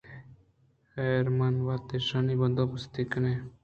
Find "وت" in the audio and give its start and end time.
1.67-1.85